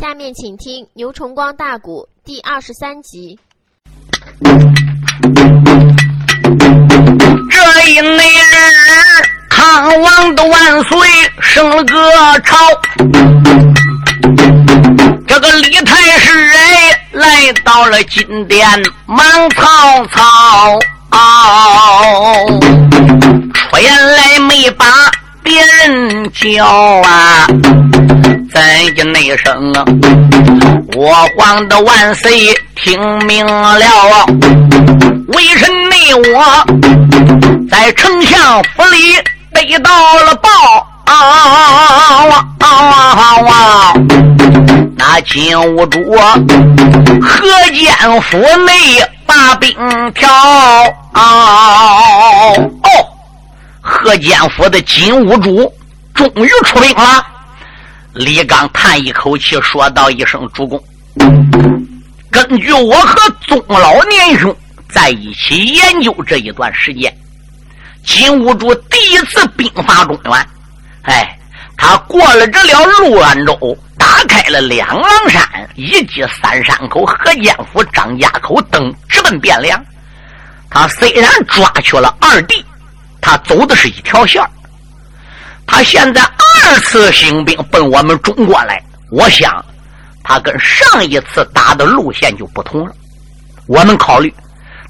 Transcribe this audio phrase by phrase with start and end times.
[0.00, 3.38] 下面请听《牛崇光大鼓》第二十三集。
[7.50, 8.18] 这一年，
[9.50, 10.98] 康王的万岁
[11.42, 11.94] 升了个
[12.40, 12.56] 朝，
[15.28, 18.66] 这个李太师哎来到了金殿，
[19.04, 19.20] 忙
[19.50, 20.78] 曹操，
[23.52, 24.86] 出言来没把
[25.42, 27.46] 别人叫啊。
[28.52, 28.60] 怎
[28.94, 29.84] 的那声啊？
[30.96, 34.26] 我皇的万岁听明了，
[35.28, 36.66] 为臣内我
[37.70, 39.16] 在丞相府里
[39.52, 40.50] 得到了报
[41.04, 41.14] 啊
[42.58, 43.94] 啊！
[44.96, 45.98] 那金兀术
[47.22, 49.72] 河间府内把兵
[50.12, 50.28] 调
[51.12, 51.22] 啊！
[52.82, 52.88] 哦，
[53.80, 55.72] 河间府的金兀术
[56.14, 57.24] 终于出兵了。
[58.12, 60.82] 李刚叹一口气，说道：“一声主公，
[62.28, 64.54] 根据我和宗老年兄
[64.88, 67.16] 在一起研究这一段时间，
[68.04, 70.32] 金兀术第一次兵发中原，
[71.02, 71.38] 哎，
[71.76, 79.80] 他过了这了陆安州，打开了两狼山，以及三山口、河间府、张家口等，直奔汴梁。
[80.68, 82.64] 他虽然抓去了二弟，
[83.20, 84.44] 他走的是一条线
[85.64, 86.28] 他现在。”
[86.70, 89.64] 二次兴兵奔我们中国来，我想
[90.22, 92.94] 他跟上一次打的路线就不同了。
[93.66, 94.32] 我们考虑，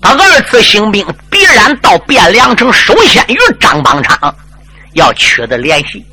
[0.02, 4.34] 他二次兴兵必然到汴梁城，首先与张邦昌
[4.92, 6.04] 要取得联系，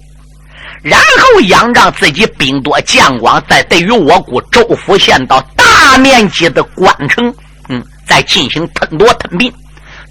[0.82, 7.34] 然后仰仗自己兵多将广，再对于我国州府县到大面积的关城，
[7.68, 9.54] 嗯，再进行吞夺吞并，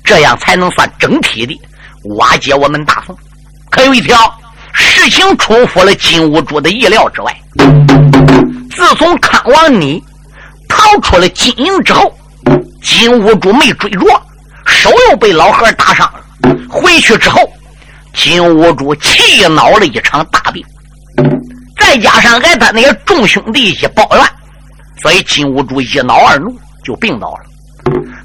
[0.04, 1.58] 这样才能算整体的
[2.18, 3.16] 瓦解我们大宋。
[3.70, 4.38] 可有一条。
[4.76, 7.34] 事情出乎了金兀术的意料之外。
[8.70, 10.02] 自从康王你
[10.68, 12.14] 逃出了金营之后，
[12.82, 14.00] 金兀术没追着，
[14.66, 16.54] 手又被老何打伤了。
[16.68, 17.40] 回去之后，
[18.12, 20.62] 金兀术气恼了一场大病，
[21.78, 24.24] 再加上挨他那些众兄弟一抱怨，
[25.00, 26.54] 所以金兀术一恼二怒
[26.84, 27.40] 就病倒了，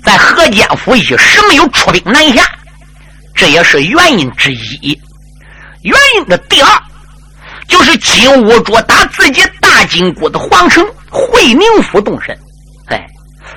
[0.03, 2.43] 在河间府一时没有出兵南下，
[3.33, 4.99] 这也是原因之一。
[5.83, 6.69] 原因的第二，
[7.67, 12.37] 就是金兀术打自己大金国的皇城会宁府动身。
[12.87, 13.07] 哎，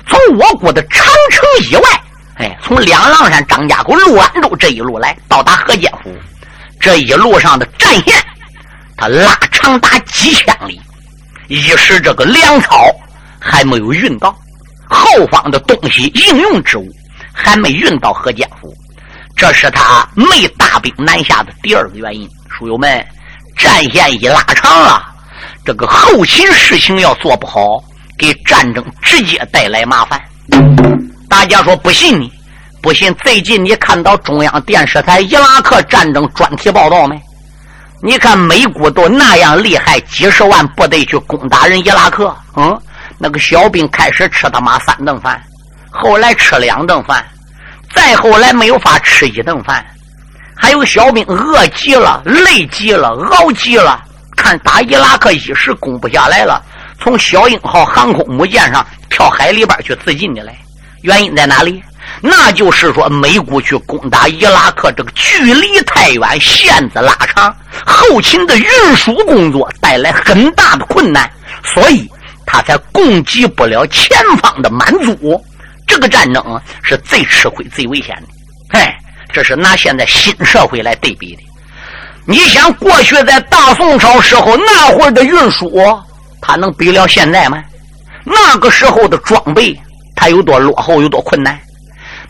[0.07, 2.01] 从我国的长城以外，
[2.37, 6.11] 哎，从两狼山、张家口、陆安州这一路来到达河间府，
[6.79, 8.15] 这一路上的战线，
[8.97, 10.81] 他拉长达几千里。
[11.47, 12.87] 一时这个粮草
[13.39, 14.35] 还没有运到，
[14.89, 16.87] 后方的东西应用之物
[17.31, 18.75] 还没运到河间府。
[19.35, 22.29] 这是他没大兵南下的第二个原因。
[22.49, 23.05] 书友们，
[23.57, 25.05] 战线一拉长了，
[25.65, 27.83] 这个后勤事情要做不好，
[28.17, 30.21] 给战争直接带来麻烦。
[31.27, 32.31] 大家说不信你？
[32.81, 33.13] 不信？
[33.15, 37.21] 最近你看到中央电视台伊拉克战争专题报道没？
[38.01, 42.79] 你看美国都那样厉害，几十万部队去攻打人伊拉克，嗯，
[43.17, 45.43] 那个小兵开始吃他妈三顿饭，
[45.91, 47.25] 后来吃两顿饭。
[47.95, 49.83] 再后来没有法吃一顿饭，
[50.55, 53.99] 还有小兵饿极了、累极了、熬极了，
[54.35, 56.61] 看打伊拉克一时攻不下来了，
[56.99, 60.55] 从小鹰号航空母舰上跳海里边去自尽的来。
[61.01, 61.81] 原因在哪里？
[62.21, 67.55] 那就是说美国去攻打伊拉克，这个距离太远，线子拉长，
[67.85, 71.29] 后勤的运输工作带来很大的困难，
[71.63, 72.07] 所以
[72.45, 75.43] 他才供给不了前方的满足。
[75.87, 78.79] 这个战争是最吃亏、最危险的。
[78.79, 78.97] 哎，
[79.31, 81.43] 这是拿现在新社会来对比的。
[82.25, 85.71] 你想，过去在大宋朝时候那会儿的运输，
[86.41, 87.63] 它能比了现在吗？
[88.23, 89.79] 那个时候的装备，
[90.15, 91.59] 它有多落后，有多困难？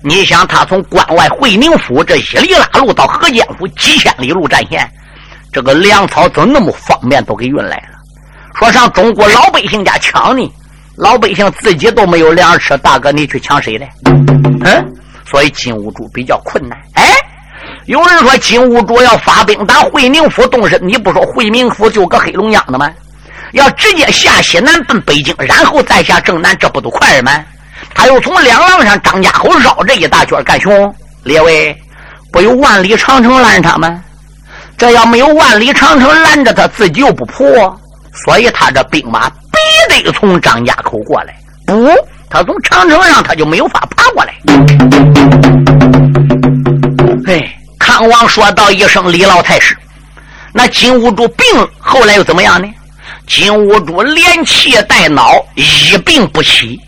[0.01, 4.87] 你想，他从关外会宁府这一里拉路到河间府几千里路战线，
[5.51, 7.97] 这个粮草怎么那么方便都给运来了？
[8.59, 10.53] 说上中国老百姓家抢呢？
[10.97, 13.85] 老百姓自己都没有粮吃，大哥你去抢谁的？
[14.05, 14.93] 嗯，
[15.29, 16.79] 所以金兀术比较困难。
[16.93, 17.03] 哎，
[17.85, 22.89] 有人说金兀术要发兵打会宁府动身，你不说会宁府就搁黑龙江的吗？
[23.51, 27.43] 要直接下西南奔北京，然后再下正南，这不都快吗？
[27.93, 31.75] 他又从两廊上张家口绕这一大圈干熊，列位
[32.31, 34.01] 不有万里长城拦他吗？
[34.77, 37.79] 这要没有万里长城拦着他，自己又不破，
[38.25, 39.29] 所以他这兵马。
[40.01, 41.89] 得从张家口过来，不，
[42.29, 44.33] 他从长城上他就没有法爬过来。
[47.27, 49.75] 哎，康王说道一声：“李老太师，
[50.53, 51.45] 那金兀术病
[51.79, 52.67] 后来又怎么样呢？
[53.27, 56.79] 金兀术连气带脑，一病不起，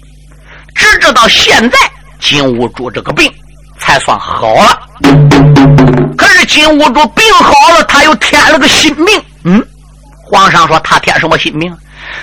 [0.76, 1.78] 直至到现在，
[2.20, 3.32] 金兀术这个病
[3.80, 4.80] 才算好了。
[6.16, 9.24] 可是金兀术病好了，他又添了个新命。
[9.44, 9.66] 嗯，
[10.30, 11.74] 皇上说他添什么新名？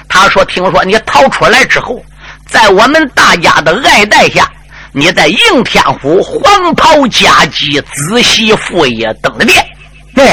[0.08, 2.02] 他说：“听说你逃出来之后，
[2.46, 4.50] 在我们大家的爱戴下，
[4.92, 9.66] 你在应天府黄袍加姬、子媳妇也登了殿。
[10.14, 10.26] 对，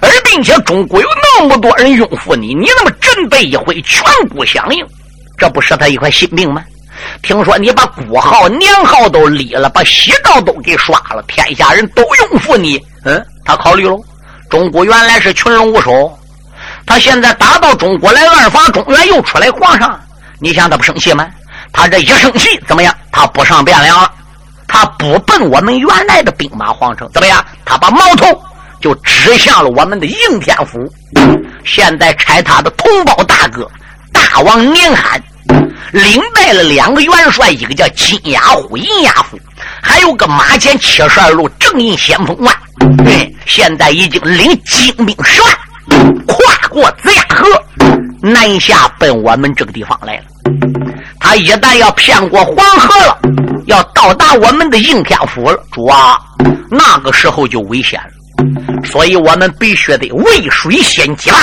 [0.00, 4.86] 而并且中国有那么多人拥护你，你那么振背一挥，全国响应，
[5.38, 6.62] 这不是他一块心病吗？
[7.22, 12.78] 听说你把国号、年号都立了，把喜诏都给刷了，天下人都拥护你。
[13.04, 13.98] 嗯，他考虑了，
[14.48, 16.18] 中国原来是群龙无首。”
[16.86, 20.00] 他现在打到中国来，二法中原又出来皇上，
[20.38, 21.26] 你想他不生气吗？
[21.72, 22.94] 他这一生气怎么样？
[23.10, 24.10] 他不上汴梁了，
[24.68, 27.44] 他不奔我们原来的兵马皇城，怎么样？
[27.64, 28.26] 他把矛头
[28.80, 30.90] 就指向了我们的应天府。
[31.64, 33.68] 现在拆他的同胞大哥
[34.12, 35.20] 大王宁罕，
[35.90, 39.38] 领带了两个元帅，一个叫金牙虎、银牙虎，
[39.82, 42.54] 还有个马前七十二路正印先锋万。
[43.04, 45.58] 对，现在已经领精兵十万。
[46.26, 47.46] 跨过子牙河，
[48.20, 50.24] 南下奔我们这个地方来了。
[51.20, 53.18] 他一旦要骗过黄河了，
[53.66, 56.18] 要到达我们的应天府了，主啊，
[56.70, 58.84] 那个时候就危险了。
[58.84, 61.38] 所以我们必须得渭水先击吧。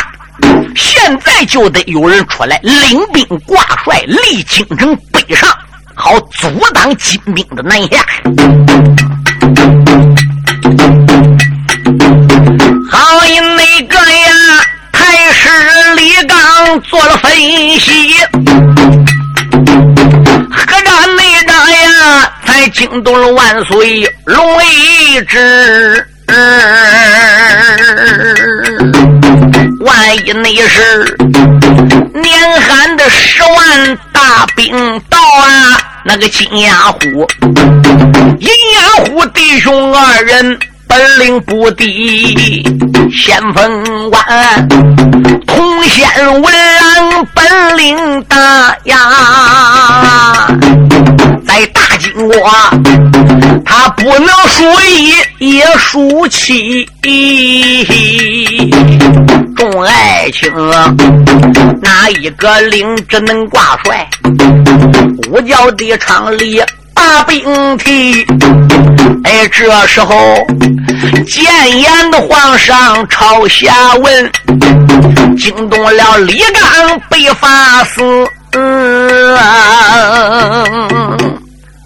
[0.76, 5.50] 现在就得有人出来领兵挂帅，立京城北上，
[5.96, 8.06] 好阻挡金兵的南下。
[22.74, 24.64] 惊动了万岁龙位
[25.26, 26.06] 之。
[29.80, 31.16] 万一那是
[32.14, 37.00] 年寒的十万大兵到啊，那个金牙虎、
[38.40, 40.60] 银牙虎弟兄二人。
[40.86, 42.64] 本领不低，
[43.12, 44.68] 先锋官
[45.48, 46.08] 通仙
[46.40, 48.38] 文郎本领大
[48.84, 50.46] 呀，
[51.48, 52.50] 在大金国
[53.66, 56.88] 他不能输一也输七。
[59.56, 60.52] 众爱卿，
[61.82, 64.08] 哪一个领只能挂帅？
[65.30, 66.62] 五角的厂里。
[66.96, 68.24] 大兵提，
[69.24, 70.16] 哎，这时候
[71.28, 71.44] 谏
[71.80, 74.32] 言的皇上朝下问，
[75.38, 78.02] 惊动了李刚被发死。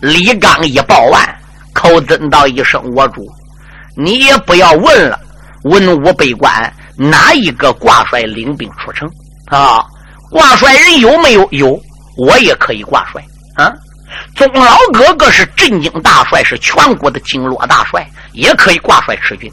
[0.02, 1.36] 李刚一报完，
[1.74, 3.28] 口尊道一声：“我主，
[3.96, 5.20] 你也不要问了。
[5.64, 9.10] 文武百官，哪一个挂帅领兵出城
[9.48, 9.84] 啊？
[10.30, 11.48] 挂帅人有没有？
[11.52, 11.80] 有，
[12.16, 13.24] 我也可以挂帅
[13.56, 13.74] 啊。”
[14.36, 19.52] 宗老哥哥是镇京大帅，是全国的经络大帅，也可以挂帅持军。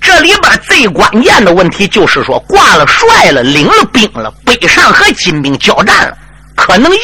[0.00, 6.16] 这里边最关键的问题就是说，挂了帅了，领了兵了，北上和金兵交战了，
[6.56, 7.00] 可能赢，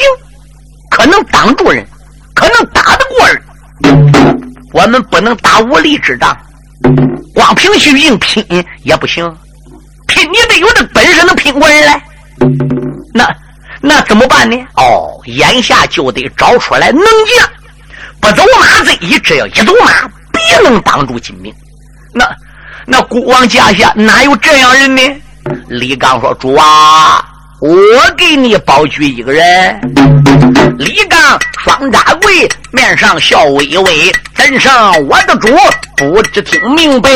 [0.91, 1.87] 可能挡住人，
[2.35, 3.43] 可能打得过人。
[4.73, 6.37] 我们不能打无力之仗，
[7.35, 8.45] 光凭去硬拼
[8.83, 9.25] 也不行，
[10.07, 12.03] 拼你得有这本事能拼过人来。
[13.15, 13.29] 那。
[13.83, 14.59] 那怎么办呢？
[14.77, 17.49] 哦，眼下就得找出来能将，
[18.21, 21.51] 不走马贼，只要一走马，必能挡住金兵。
[22.13, 22.31] 那
[22.85, 25.03] 那孤王家下哪有这样人呢？
[25.69, 27.25] 李刚说：“主啊，
[27.61, 27.77] 我
[28.17, 29.81] 给你保举一个人。”
[30.79, 34.73] 李刚双扎跪，面上笑微微，怎生
[35.07, 35.49] 我的主
[35.97, 37.11] 不知听明白？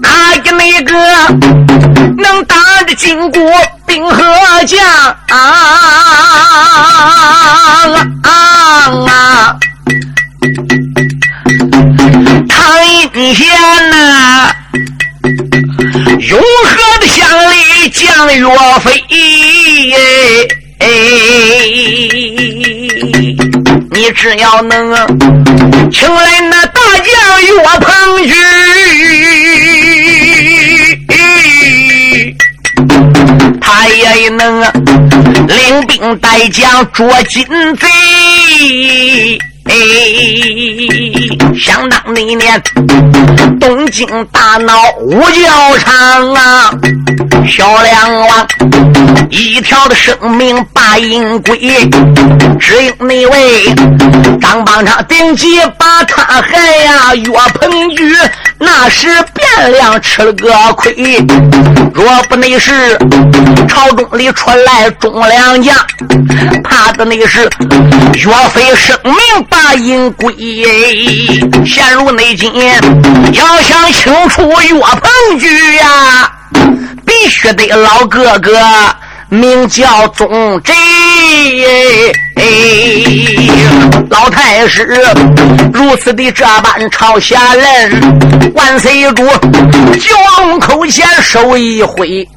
[0.00, 0.92] 哪一那个
[2.18, 3.40] 能打得金国
[3.86, 4.16] 兵和
[4.66, 4.80] 将
[5.28, 5.38] 啊
[8.22, 8.30] 啊
[9.08, 9.56] 啊！
[12.48, 13.46] 唐英贤
[13.90, 14.52] 呐，
[16.32, 18.48] 永和的乡里将岳
[18.80, 19.04] 飞，
[23.90, 24.94] 你只要能
[25.92, 27.12] 请来那大将
[27.42, 28.32] 岳鹏举。
[33.60, 34.72] 他也能啊
[35.48, 37.44] 领兵带将捉金
[37.76, 37.86] 贼。
[41.58, 42.62] 想当那年
[43.60, 46.70] 东京大闹五角场啊，
[47.48, 48.46] 小梁王
[49.30, 51.58] 一条的生命把银归，
[52.58, 53.64] 只因那位
[54.40, 58.14] 张邦昌顶级把他害呀，岳鹏举
[58.58, 60.94] 那时汴梁吃了个亏。
[61.94, 62.98] 若不那是
[63.68, 65.76] 朝中里出来忠良将，
[66.64, 67.42] 怕的那是
[68.14, 70.34] 岳飞生命把银归。
[71.64, 72.50] 陷入内奸，
[73.32, 76.30] 要想清除岳鹏举呀，
[77.06, 78.52] 必须得老哥哥。
[79.28, 80.74] 名叫宗贼，
[84.10, 84.86] 老太师
[85.72, 89.26] 如此的这般朝下人，万岁主
[89.98, 92.28] 九龙口前手一挥。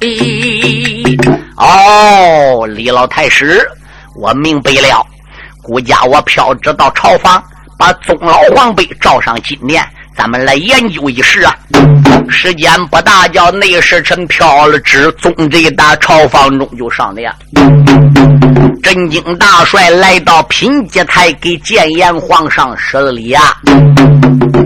[1.58, 3.68] 哦，李老太师，
[4.14, 5.06] 我明白了，
[5.66, 7.42] 顾家我飘至到朝房，
[7.76, 9.84] 把宗老皇辈召上金殿。
[10.16, 11.52] 咱们来研究一事啊，
[12.30, 17.34] 时间不大，叫内侍臣飘了旨，宗贼大朝房中就上殿。
[18.80, 23.42] 震惊大帅来到品阶台，给谏言皇上施了礼啊。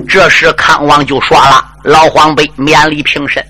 [0.07, 3.43] 这时康王就说了：“老皇辈免礼平身。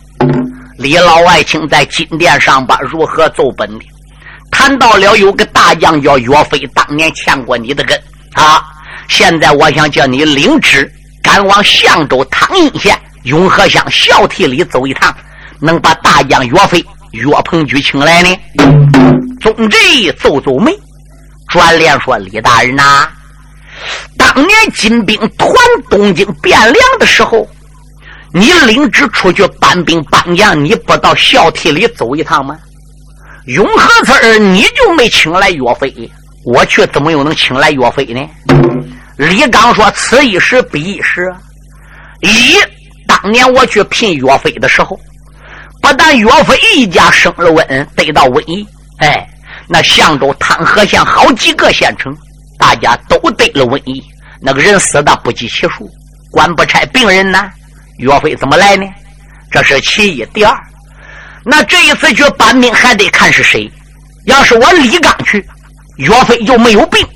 [0.79, 3.85] 李老外卿在金殿上吧，如何奏本的？
[4.51, 7.97] 谈到了有个大将叫岳飞，当年欠过你的根
[8.35, 8.63] 啊。
[9.09, 10.91] 现在我想叫你领旨。”
[11.23, 15.15] 赶往相州汤阴县永和乡孝悌里走一趟，
[15.61, 18.35] 能把大将岳飞、岳鹏举请来呢？
[19.39, 20.73] 宗贼皱皱眉，
[21.51, 23.07] 转脸说：“李大人呐，
[24.17, 25.53] 当年金兵团
[25.91, 27.47] 东京汴梁的时候，
[28.33, 32.59] 你领旨出去搬兵搬将，你不到孝悌里走一趟吗？
[33.55, 36.11] 永和村你就没请来岳飞，
[36.45, 38.21] 我去怎么又能请来岳飞呢？”
[39.17, 41.33] 李刚说：“此一时彼一时。
[42.21, 42.57] 一
[43.07, 44.99] 当年我去聘岳飞的时候，
[45.83, 48.67] 不但岳飞一家生了瘟，得到瘟疫，
[48.99, 49.27] 哎，
[49.67, 52.17] 那相州汤河县好几个县城，
[52.59, 54.03] 大家都得了瘟疫，
[54.41, 55.91] 那个人死的不计其数，
[56.31, 57.51] 官不差病人呢。
[57.99, 58.87] 岳飞怎么来呢？
[59.51, 60.25] 这是其一。
[60.27, 60.57] 第二，
[61.45, 63.71] 那这一次去搬兵还得看是谁。
[64.27, 65.45] 要是我李刚去，
[65.97, 67.07] 岳飞就没有病。”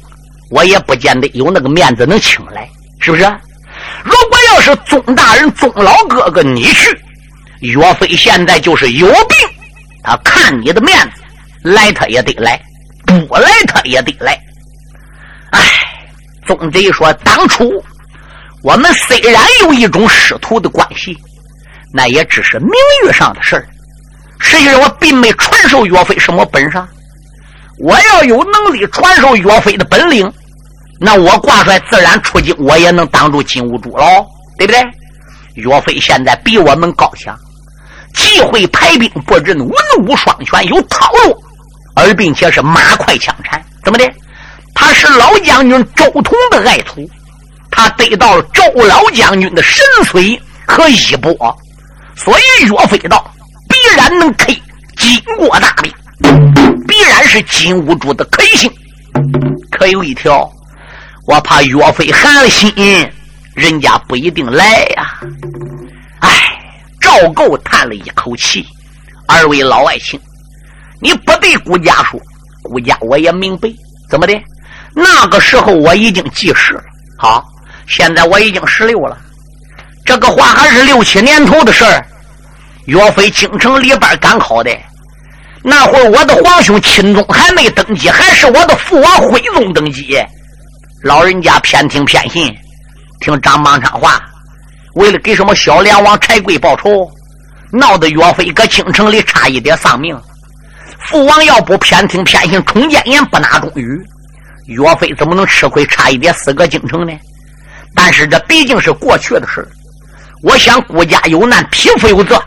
[0.50, 2.68] 我也不见得有那个面子能请来，
[3.00, 3.24] 是不是？
[4.04, 6.96] 如果要是宗大人、宗老哥哥你去，
[7.60, 9.36] 岳飞现在就是有病，
[10.04, 11.22] 他看你的面子，
[11.62, 12.60] 来他也得来，
[13.04, 14.38] 不来他也得来。
[15.50, 15.60] 哎，
[16.46, 17.82] 宗贼说，当初
[18.62, 21.18] 我们虽然有一种师徒的关系，
[21.92, 22.70] 那也只是名
[23.04, 23.66] 誉上的事儿。
[24.44, 26.80] 实际上，我并没传授岳飞什么本事。
[27.78, 30.30] 我要有能力传授岳飞的本领，
[31.00, 34.04] 那我挂帅自然出京，我也能挡住金兀术喽，
[34.58, 34.80] 对不对？
[35.54, 37.36] 岳飞现在比我们高强，
[38.14, 39.70] 既会排兵布阵，文
[40.06, 41.42] 武双全，有套路，
[41.96, 44.08] 而并且是马快枪缠，怎么的？
[44.74, 47.08] 他是老将军周通的爱徒，
[47.70, 51.34] 他得到了周老将军的神髓和衣钵，
[52.14, 53.32] 所以岳飞道
[53.68, 54.46] 必然能克
[54.96, 55.92] 金国大兵。
[56.86, 58.70] 必然是金兀术的克星，
[59.70, 60.48] 可有一条，
[61.26, 62.72] 我怕岳飞寒了心，
[63.54, 65.20] 人家不一定来呀。
[66.20, 66.30] 哎，
[67.00, 68.64] 赵构叹了一口气
[69.26, 70.18] ：“二位老爱卿，
[71.00, 72.20] 你不对顾家说，
[72.62, 73.68] 顾家我也明白。
[74.08, 74.40] 怎么的？
[74.94, 76.84] 那个时候我已经记事了。
[77.18, 77.44] 好，
[77.86, 79.18] 现在我已经十六了，
[80.04, 82.06] 这个话还是六七年头的事儿。
[82.86, 84.70] 岳飞京城里边赶考的。”
[85.66, 90.22] 那会儿我的皇兄钦宗还没登基，还是我的父王徽宗登基。
[91.02, 92.54] 老人家偏听偏信，
[93.20, 94.20] 听张邦昌话，
[94.94, 97.10] 为了给什么小梁王柴贵报仇，
[97.72, 100.14] 闹得岳飞搁京城里差一点丧命。
[101.00, 103.98] 父王要不偏听偏信，冲奸言不纳忠语，
[104.66, 107.12] 岳飞怎么能吃亏，差一点死搁京城呢？
[107.94, 109.66] 但是这毕竟是过去的事
[110.42, 112.42] 我想国家有难，匹夫有责。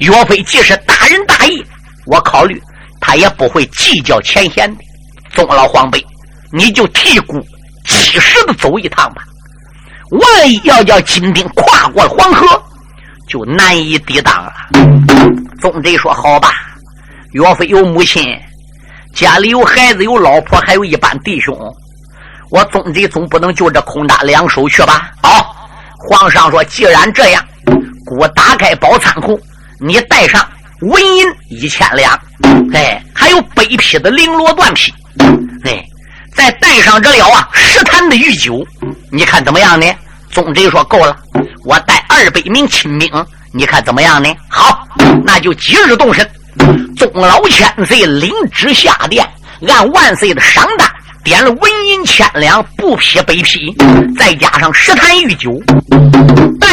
[0.00, 1.64] 岳飞既是大仁大义。
[2.06, 2.60] 我考虑，
[3.00, 4.82] 他也不会计较前嫌的。
[5.32, 6.04] 宗老皇辈，
[6.52, 7.38] 你就替孤
[7.86, 9.22] 及时的走一趟吧。
[10.10, 12.60] 万一要叫金兵跨过黄河，
[13.28, 14.52] 就难以抵挡了。
[15.60, 16.54] 宗贼说：“好吧，
[17.32, 18.24] 岳飞有母亲，
[19.14, 21.56] 家里有孩子，有老婆，还有一班弟兄。
[22.50, 25.54] 我宗贼总不能就这空打两手去吧？”好，
[26.08, 27.44] 皇上说：“既然这样，
[28.18, 29.38] 我打开宝仓库，
[29.80, 30.46] 你带上。”
[30.80, 32.18] 纹银一千两，
[32.72, 34.90] 哎，还有北匹的绫罗缎匹，
[35.64, 35.84] 哎，
[36.34, 38.66] 再带上这了啊，十坛的御酒，
[39.12, 39.86] 你看怎么样呢？
[40.30, 41.14] 宗贼说够了，
[41.66, 43.10] 我带二百名亲兵，
[43.52, 44.34] 你看怎么样呢？
[44.48, 44.88] 好，
[45.22, 46.26] 那就即日动身，
[46.96, 49.28] 宗老千岁领旨下殿，
[49.68, 50.90] 按万岁的赏单。
[51.22, 53.76] 点了纹银千两，布匹北匹，
[54.18, 55.52] 再加上十坛御酒，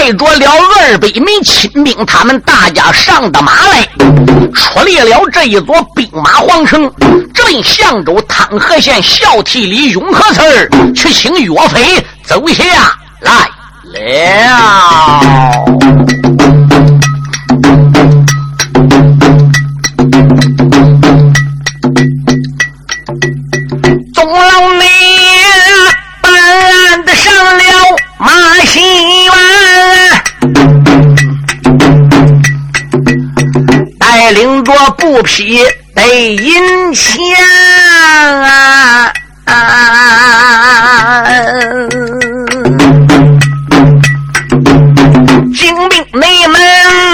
[0.07, 3.85] 带着了二百名亲兵，他们大家上的马来，
[4.53, 6.89] 出离了这一座兵马皇城，
[7.33, 12.63] 镇相州汤河县孝悌里永和寺去请岳飞走下
[13.19, 13.49] 来
[13.83, 14.07] 了。
[27.05, 27.63] 得上了
[28.19, 28.31] 马
[28.65, 28.79] 戏
[29.25, 29.33] 园
[33.99, 35.59] 带领着布匹
[35.93, 37.13] 被银枪
[38.41, 39.13] 啊。
[45.53, 46.59] 精兵内门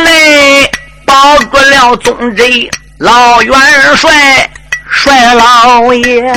[0.03, 0.71] 内
[1.05, 3.55] 包住了总贼老元
[3.95, 4.49] 帅
[4.89, 6.33] 帅老爷。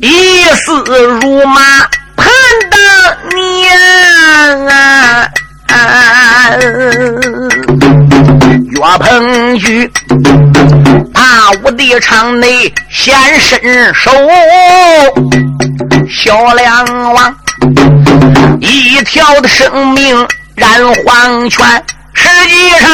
[0.00, 0.84] 一死
[1.20, 1.60] 如马
[2.16, 2.26] 盼
[2.70, 2.78] 当
[3.34, 3.36] 年
[4.68, 5.28] 啊！
[8.70, 9.90] 岳鹏举
[11.12, 14.10] 大武的场内显身手，
[16.08, 17.36] 小梁王
[18.60, 20.70] 一条的生命染
[21.04, 21.82] 黄泉。
[22.24, 22.88] 实际上，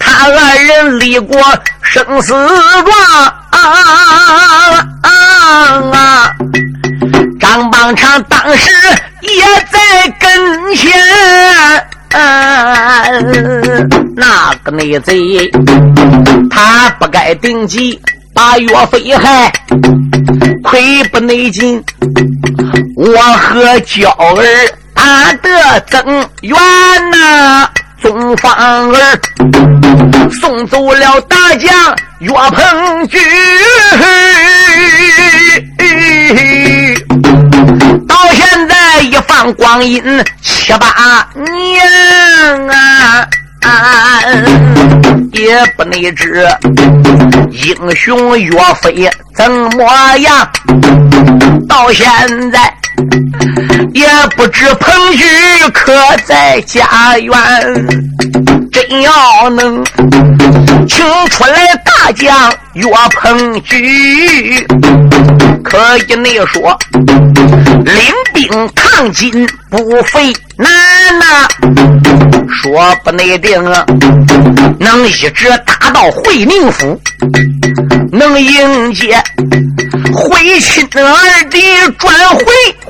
[0.00, 1.38] 他二人立过
[1.82, 2.90] 生死状
[5.02, 6.32] 啊！
[7.38, 8.70] 张邦昌当时
[9.20, 9.78] 也在
[10.18, 10.90] 跟前。
[14.16, 15.50] 那个内贼，
[16.50, 18.00] 他不该定计
[18.34, 19.52] 把岳飞害，
[20.62, 21.82] 亏不内劲，
[22.96, 24.44] 我和娇儿
[24.94, 26.56] 打得增援
[27.10, 27.68] 呐，
[28.02, 29.20] 宗方儿
[30.30, 31.70] 送走了大将
[32.18, 33.18] 岳鹏举。
[38.08, 40.02] 到现在一放光阴
[40.42, 44.20] 七八年啊，
[45.32, 46.46] 也不内知
[47.50, 48.50] 英雄岳
[48.82, 50.48] 飞怎么样。
[51.68, 52.06] 到现
[52.50, 52.74] 在
[53.94, 55.24] 也不知彭举
[55.72, 55.92] 可
[56.24, 58.51] 在家园。
[59.00, 59.82] 要能
[60.88, 62.84] 请出来大将岳
[63.20, 64.66] 鹏举，
[65.62, 65.78] 可
[66.08, 66.76] 以内说
[67.84, 67.94] 领
[68.34, 70.70] 兵抗金不费难
[71.18, 71.48] 呐，
[72.62, 73.84] 说不内定啊，
[74.78, 77.00] 能一直打到会宁府，
[78.12, 79.22] 能迎接
[80.12, 81.60] 会亲二弟
[81.98, 82.44] 转回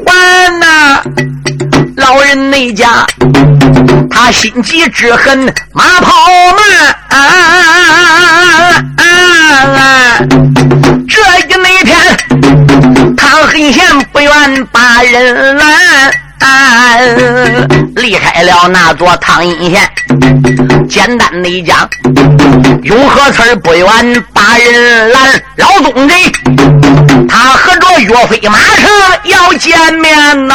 [0.04, 1.02] 还呐。
[1.96, 3.06] 老人那家，
[4.10, 6.12] 他心急之恨马跑
[8.96, 10.28] 慢，
[11.08, 11.98] 这一那天，
[13.16, 16.21] 他很闲不愿把人拦。
[17.96, 19.90] 离开了那座汤阴县，
[20.88, 21.88] 简单的一讲，
[22.82, 23.86] 永和村不远
[24.32, 26.32] 把人拦，老东贼，
[27.28, 28.88] 他和着岳飞马车
[29.24, 30.54] 要见面呐。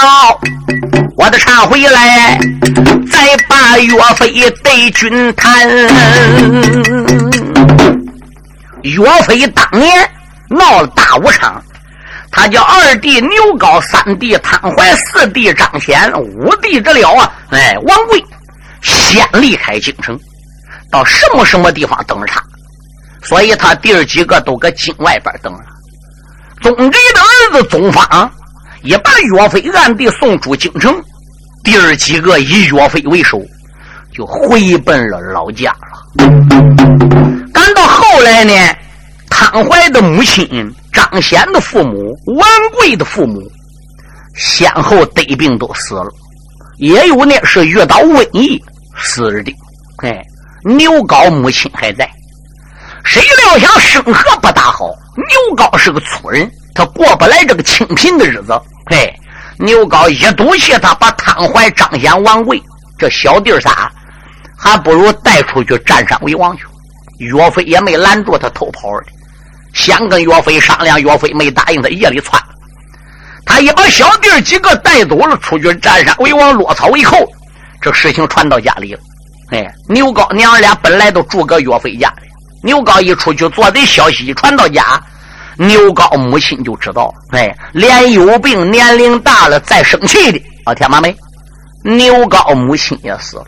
[1.15, 2.37] 我的茶回来，
[3.11, 5.67] 再把岳飞对君谈。
[8.83, 10.09] 岳飞当年
[10.49, 11.61] 闹了大武昌。
[12.37, 17.33] 他叫二弟牛皋，三弟汤怀，四弟张显，五弟之了啊！
[17.49, 18.23] 哎，王贵
[18.83, 20.17] 先离开京城，
[20.91, 22.39] 到什么什么地方等着他，
[23.23, 25.63] 所以他弟儿几个都搁京外边等着。
[26.61, 28.31] 宗贼的儿子宗方
[28.83, 30.95] 也把岳飞暗地送出京城，
[31.63, 33.41] 弟儿几个以岳飞为首，
[34.13, 36.23] 就回奔了老家了。
[37.51, 38.53] 赶到后来呢，
[39.27, 40.71] 汤怀的母亲。
[40.97, 43.39] 张显的父母、王贵的父母，
[44.35, 46.11] 先后得病都死了，
[46.77, 48.59] 也有呢是遇到瘟疫
[48.97, 49.55] 死的。
[49.97, 50.25] 哎，
[50.63, 52.09] 牛皋母亲还在，
[53.03, 54.87] 谁料想生活不大好。
[55.15, 58.59] 牛皋是个粗人，他过不来这个清贫的日子。
[58.85, 59.13] 哎，
[59.59, 62.59] 牛皋一赌气，他把汤怀、张显、王贵
[62.97, 63.91] 这小弟仨，
[64.57, 66.63] 还不如带出去占山为王去。
[67.19, 69.16] 岳飞也没拦住他偷跑的。
[69.77, 72.41] 想跟岳飞商量，岳飞没答应他，夜里窜。
[73.45, 77.15] 他一把小弟几个带走了，出去占山为王，落草为寇。
[77.79, 78.99] 这事情传到家里了。
[79.51, 82.27] 哎，牛皋娘俩本来都住个岳飞家里，
[82.63, 84.99] 牛皋一出去做贼，消息一传到家，
[85.55, 87.39] 牛皋母亲就知道了。
[87.39, 91.15] 哎，连有病、年龄大了再生气的啊，天妈没，
[91.83, 93.45] 牛皋母亲也死了。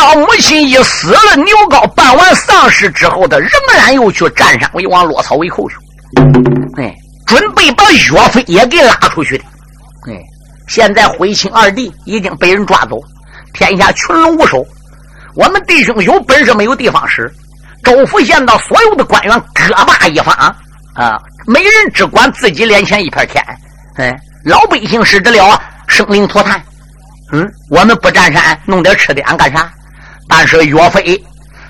[0.00, 5.76] 老母亲一死了，牛皋办完丧事之后，他仍然又去占山为王，落草为寇去。
[6.80, 6.94] 哎，
[7.26, 9.44] 准备把岳飞也给拉出去的。
[10.08, 10.18] 哎，
[10.68, 12.98] 现在徽钦二弟已经被人抓走，
[13.52, 14.66] 天下群龙无首。
[15.34, 17.30] 我们弟兄有本事没有地方使，
[17.84, 20.34] 州府县道所有的官员各霸一方
[20.94, 23.44] 啊，没人只管自己脸前一片天。
[23.96, 26.60] 哎，老百姓是得了生灵涂炭。
[27.32, 29.70] 嗯，我们不占山，弄点吃的，俺干啥？
[30.30, 31.22] 但是岳飞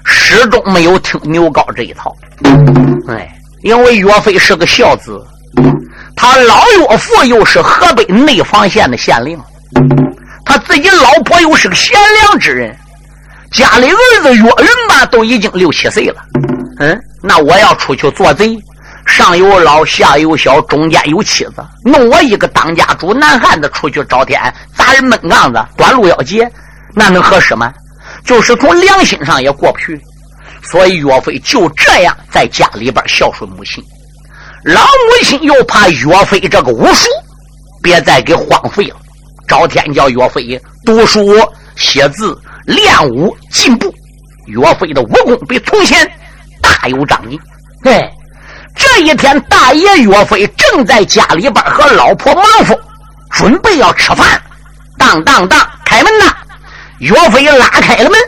[0.05, 2.15] 始终没有听牛皋这一套。
[3.09, 3.29] 哎，
[3.63, 5.21] 因为岳飞是个孝子，
[6.15, 9.41] 他老岳父又是河北内房县的县令，
[10.45, 12.77] 他自己老婆又是个贤良之人，
[13.51, 16.23] 家里儿子岳云吧都已经六七岁了。
[16.79, 18.57] 嗯，那我要出去做贼。
[19.07, 24.41] 上有老，下有小，中间有妻子，弄我一个当家主男汉子出去招天
[24.77, 26.49] 砸人闷杠子，短路要劫，
[26.95, 27.73] 那能合适吗？
[28.25, 30.01] 就是从良心上也过不去。
[30.63, 33.83] 所以岳飞就这样在家里边孝顺母亲。
[34.65, 37.09] 老母亲又怕岳飞这个武术
[37.83, 38.97] 别再给荒废了，
[39.49, 41.35] 朝天叫岳飞读书
[41.77, 43.93] 写字练武进步。
[44.47, 46.11] 岳飞的武功比从前
[46.61, 47.39] 大有长进。
[47.83, 48.11] 嘿。
[48.77, 52.81] 这一天，大爷岳飞正在家里边和老婆忙活，
[53.31, 54.41] 准备要吃饭。
[54.97, 56.37] 当当当，开门呐！
[57.01, 58.21] 岳飞拉开了门，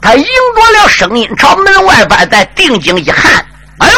[0.00, 3.44] 他迎着了声音，朝门外边再定睛一看，
[3.78, 3.94] 哎呦！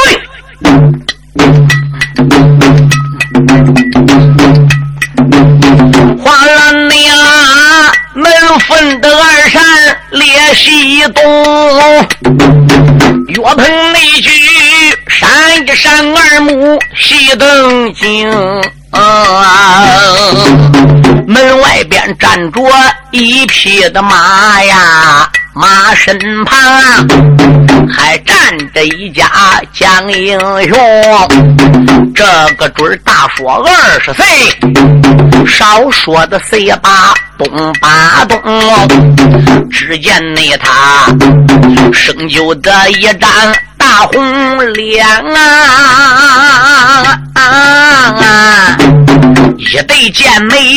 [6.19, 8.25] 哗啦啦，门
[8.67, 9.63] 分的二扇
[10.11, 11.23] 裂西东，
[13.29, 14.31] 岳鹏那句。
[15.09, 15.31] 闪
[15.65, 18.29] 一闪二目细瞪睛，
[21.27, 22.63] 门外边站着
[23.11, 26.59] 一匹的马呀，马身旁
[27.89, 28.35] 还站
[28.73, 29.31] 着一家
[29.73, 30.79] 江英雄。
[32.15, 32.25] 这
[32.57, 34.25] 个准儿大说二十岁，
[35.47, 38.41] 少说的十八东八东。
[39.71, 41.07] 只见那他
[41.93, 43.29] 生就的一张。
[43.89, 45.07] 大红脸
[47.35, 48.77] 啊，
[49.57, 50.77] 一对剑眉，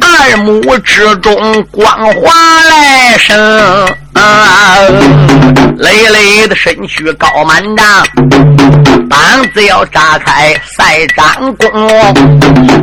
[0.00, 2.32] 二目之中光华
[2.68, 3.38] 来生。
[5.78, 7.86] 累累的身躯高满丈，
[9.30, 11.70] 膀子要扎开赛张弓，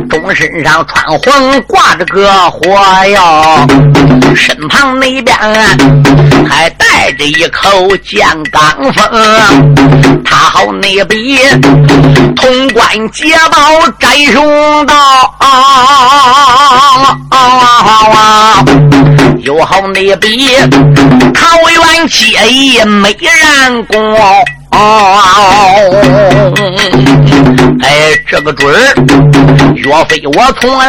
[0.08, 2.70] 中身上穿黄挂着个火
[3.08, 3.66] 药，
[4.34, 5.36] 身旁那边
[6.48, 8.62] 还带着一口剑钢
[8.94, 11.38] 锋，他好那比
[12.34, 13.58] 潼关捷报
[14.00, 14.94] 斩雄刀，
[19.40, 20.48] 又好那比。
[21.34, 23.84] 桃园结义美人
[24.70, 25.20] 哦，
[27.80, 28.94] 哎，这个准儿，
[29.74, 30.86] 岳飞我从来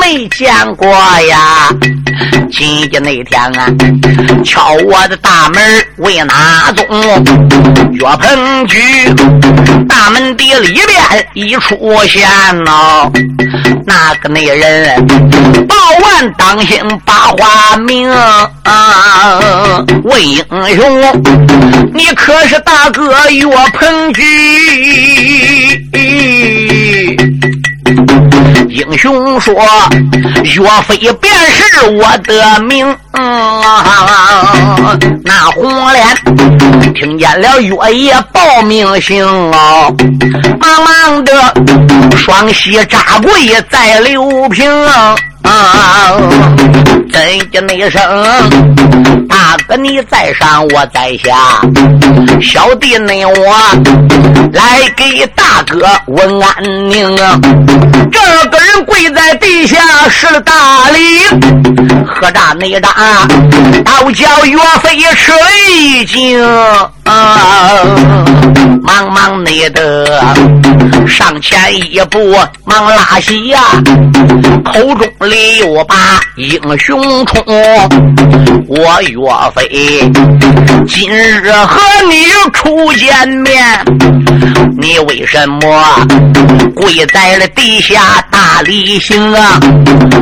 [0.00, 1.68] 没见过呀。
[2.50, 3.68] 今天那天啊，
[4.44, 5.62] 敲我的大门
[5.98, 6.86] 为哪宗？
[7.92, 8.78] 岳鹏举
[9.88, 12.28] 大门的里边一出现
[12.64, 13.10] 呐，
[13.86, 15.06] 那个那人
[15.66, 20.44] 报完当心把话明啊，问英
[20.76, 21.22] 雄，
[21.94, 24.22] 你可是大哥岳鹏举？
[28.68, 29.54] 英雄说
[30.44, 32.96] ：“岳飞便是我的名。”
[35.24, 36.06] 那红脸
[36.94, 39.00] 听见了岳爷报名。
[39.00, 39.94] 姓哦，
[40.58, 41.32] 忙忙的
[42.16, 43.32] 双膝扎跪
[43.68, 44.70] 在刘平。
[45.42, 46.16] 啊！
[47.10, 48.00] 真的那声，
[49.40, 51.62] 大哥你在上，我在下，
[52.42, 53.56] 小弟那我
[54.52, 57.16] 来给大哥问安宁。
[58.12, 59.78] 这个人跪在地下
[60.10, 61.24] 是大礼，
[62.06, 63.26] 喝大内大，
[63.82, 65.32] 倒叫岳飞吃
[65.70, 66.38] 一惊。
[68.82, 70.22] 忙忙你的
[71.08, 73.58] 上前一步，忙拉起呀，
[74.62, 75.96] 口中里又把
[76.36, 77.42] 英雄冲。
[78.70, 79.18] 我岳
[79.52, 80.08] 飞
[80.86, 83.84] 今日和你初见面，
[84.78, 86.06] 你为什么
[86.76, 89.58] 跪在了地下大礼行啊？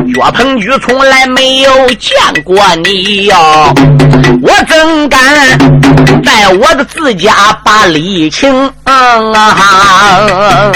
[0.07, 3.71] 岳鹏举从来没有见过你哟，
[4.41, 5.19] 我怎敢
[6.23, 8.51] 在我的自家把礼请
[8.83, 10.71] 啊？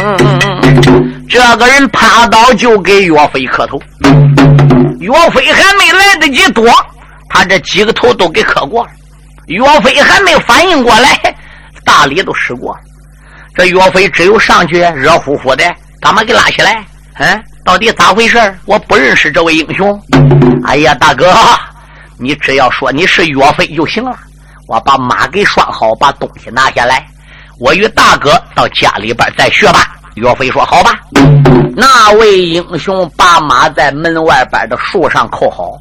[1.27, 3.81] 这个人趴倒就给岳飞磕头，
[4.99, 6.69] 岳飞还没来得及躲，
[7.33, 8.91] 他这几个头都给磕过了。
[9.47, 11.19] 岳飞还没反应过来，
[11.83, 12.79] 大礼都使过了。
[13.55, 15.63] 这岳飞只有上去热乎乎的，
[15.99, 16.85] 干嘛给拉起来？
[17.15, 18.55] 嗯，到底咋回事？
[18.65, 19.99] 我不认识这位英雄。
[20.65, 21.33] 哎呀，大哥，
[22.17, 24.15] 你只要说你是岳飞就行了。
[24.67, 27.05] 我把马给拴好，把东西拿下来，
[27.59, 29.95] 我与大哥到家里边再学吧。
[30.15, 30.97] 岳飞说：“好吧。”
[31.75, 35.71] 那位英雄把马在门外边的树上扣好，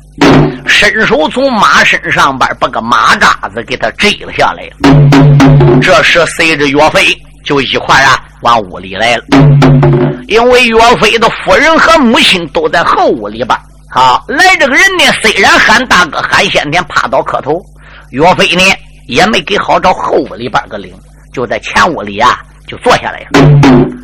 [0.67, 4.69] 伸手从马身上边把个马扎子给他摘了下来。
[5.81, 9.25] 这时随着岳飞就一块啊往屋里来了，
[10.29, 13.59] 因为岳飞的夫人和母亲都在后屋里边。
[13.91, 17.61] 好，来这个人呢，虽然喊大哥喊先天，趴倒磕头。
[18.11, 18.63] 岳飞呢
[19.07, 20.95] 也没给好找后屋里边个领，
[21.33, 23.61] 就在前屋里啊就坐下来了。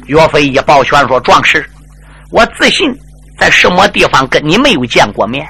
[0.07, 1.65] 岳飞一抱拳说：“壮士，
[2.31, 2.93] 我自信
[3.39, 5.47] 在什么地方跟你没有见过面，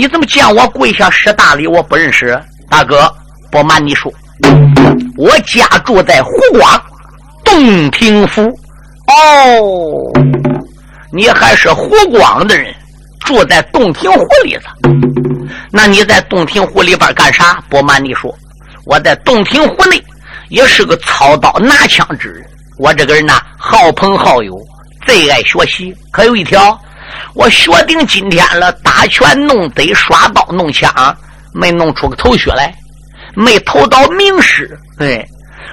[0.00, 1.66] 你怎么见我跪下施大礼？
[1.66, 2.42] 我不认识。
[2.70, 3.14] 大哥，
[3.50, 4.10] 不瞒你说，
[5.18, 6.82] 我家住在湖广
[7.44, 8.40] 洞庭府。
[9.08, 10.10] 哦，
[11.12, 12.74] 你还是湖广的人，
[13.26, 14.62] 住在洞庭湖里子。
[15.70, 17.62] 那你在洞庭湖里边干啥？
[17.68, 18.34] 不瞒你说，
[18.86, 20.02] 我在洞庭湖内
[20.48, 22.42] 也是个操刀拿枪之人。”
[22.80, 24.58] 我这个人呐，好朋好友，
[25.04, 25.94] 最爱学习。
[26.10, 26.80] 可有一条，
[27.34, 30.92] 我学定今天了，打拳弄得耍刀弄枪，
[31.52, 32.74] 没弄出个头绪来，
[33.34, 34.78] 没投到名师。
[34.98, 35.26] 哎，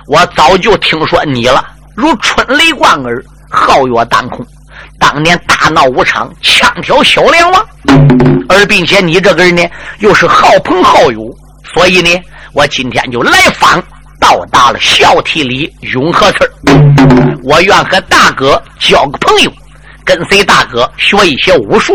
[0.07, 4.45] 我早就听说你了，如春雷贯耳，皓月当空。
[4.99, 7.67] 当年大闹武场，枪挑小梁王，
[8.49, 9.63] 而并且你这个人呢，
[9.99, 11.35] 又是好朋好友，
[11.73, 12.09] 所以呢，
[12.53, 13.83] 我今天就来访。
[14.19, 16.49] 到达了孝悌里永和村
[17.43, 19.51] 我愿和大哥交个朋友，
[20.07, 21.93] 跟随大哥学一些武术。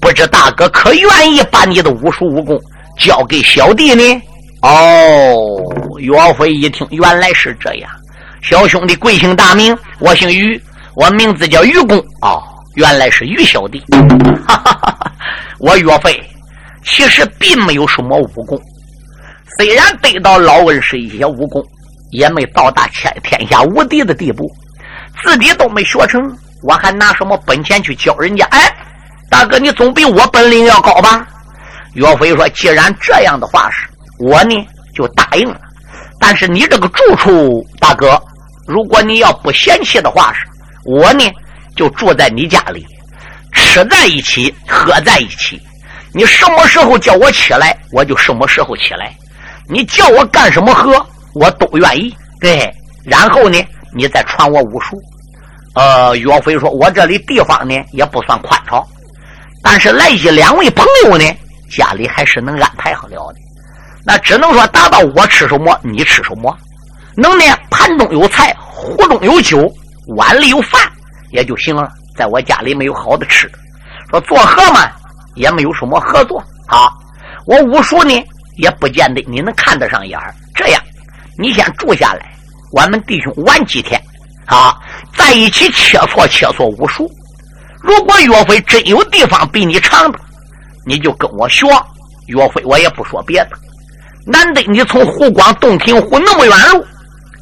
[0.00, 2.58] 不知大哥可愿意把你的武术武功
[2.98, 4.22] 交给小弟呢？
[4.62, 5.62] 哦，
[5.98, 7.90] 岳飞一听，原来是这样。
[8.42, 9.76] 小兄弟贵姓大名？
[10.00, 10.60] 我姓于，
[10.96, 11.96] 我名字叫于公。
[12.22, 12.42] 哦，
[12.74, 13.80] 原来是于小弟。
[14.48, 15.12] 哈哈哈哈
[15.58, 16.20] 我岳飞
[16.84, 18.60] 其实并没有什么武功。
[19.56, 21.64] 虽然得到老恩师一些武功，
[22.10, 24.50] 也没到达天天下无敌的地步，
[25.22, 26.20] 自己都没学成，
[26.62, 28.44] 我还拿什么本钱去教人家？
[28.46, 28.74] 哎，
[29.28, 31.26] 大哥，你总比我本领要高吧？
[31.94, 33.86] 岳飞说：“既然这样的话是，
[34.18, 34.54] 我呢
[34.94, 35.60] 就答应了。
[36.18, 38.20] 但是你这个住处，大哥，
[38.66, 40.46] 如果你要不嫌弃的话是，
[40.84, 41.24] 我呢
[41.76, 42.86] 就住在你家里，
[43.52, 45.60] 吃在一起，喝在一起。
[46.14, 49.12] 你什么时候叫我起来，我就什么时候起来。”
[49.68, 52.14] 你叫我干什么喝，我都愿意。
[52.40, 52.70] 对，
[53.04, 55.00] 然后呢，你再传我武术。
[55.74, 58.84] 呃，岳飞说：“我这里地方呢也不算宽敞，
[59.62, 61.24] 但是来一两位朋友呢，
[61.70, 63.36] 家里还是能安排好了的。
[64.04, 66.56] 那只能说达到我吃什么，你吃什么。
[67.16, 69.72] 能呢，盘中有菜，壶中有酒，
[70.16, 70.80] 碗里有饭
[71.30, 71.90] 也就行了。
[72.16, 73.50] 在我家里没有好的吃，
[74.10, 74.90] 说做合嘛，
[75.34, 76.42] 也没有什么合作。
[76.66, 76.92] 好，
[77.46, 78.22] 我武术呢。”
[78.58, 80.32] 也不见得你能看得上眼儿。
[80.54, 80.82] 这样，
[81.38, 82.30] 你先住下来，
[82.70, 83.98] 我们弟兄玩几天，
[84.44, 84.78] 啊，
[85.22, 87.08] 在一起切磋切磋武术。
[87.80, 90.18] 如果岳飞真有地方比你长的，
[90.84, 91.66] 你就跟我学。
[92.26, 93.50] 岳飞，我也不说别的，
[94.26, 96.84] 难得你从湖广洞庭湖那么远路，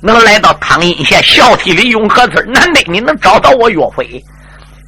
[0.03, 4.23] 能来到汤阴县孝悌里永和村，难得你能找到我岳飞。